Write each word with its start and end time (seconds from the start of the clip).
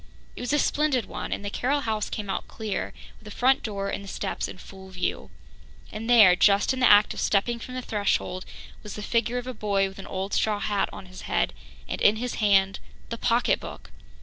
It 0.35 0.41
was 0.41 0.51
a 0.51 0.57
splendid 0.57 1.05
one, 1.05 1.31
and 1.31 1.45
the 1.45 1.51
Carroll 1.51 1.81
house 1.81 2.09
came 2.09 2.27
out 2.27 2.47
clear, 2.47 2.91
with 3.19 3.25
the 3.25 3.37
front 3.37 3.61
door 3.61 3.89
and 3.89 4.03
the 4.03 4.07
steps 4.07 4.47
in 4.47 4.57
full 4.57 4.89
view. 4.89 5.29
And 5.91 6.09
there, 6.09 6.35
just 6.35 6.73
in 6.73 6.79
the 6.79 6.89
act 6.89 7.13
of 7.13 7.19
stepping 7.19 7.59
from 7.59 7.75
the 7.75 7.83
threshold, 7.83 8.43
was 8.81 8.95
the 8.95 9.03
figure 9.03 9.37
of 9.37 9.45
a 9.45 9.53
boy 9.53 9.87
with 9.87 9.99
an 9.99 10.07
old 10.07 10.33
straw 10.33 10.59
hat 10.59 10.89
on 10.91 11.05
his 11.05 11.21
head 11.29 11.53
and 11.87 12.01
in 12.01 12.15
his 12.15 12.33
hand 12.41 12.79
the 13.09 13.17
pocketbook! 13.19 13.91